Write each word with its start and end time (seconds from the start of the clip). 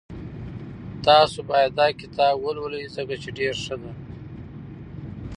تاسو 1.07 1.37
باید 1.49 1.71
داکتاب 1.81 2.35
ولولئ 2.45 2.83
ځکه 2.95 3.15
چی 3.21 3.29
ډېر 3.39 3.53
ښه 3.63 3.75
ده 3.81 3.91